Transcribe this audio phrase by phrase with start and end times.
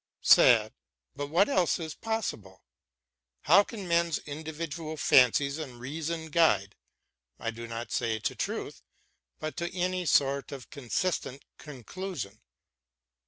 [0.23, 0.73] Sad,
[1.15, 2.63] but what else is possible?
[3.41, 6.75] How can men's individual fancies and reason guide,
[7.37, 8.81] I do not say to truth,
[9.37, 12.41] but to any sort of consistent conclusion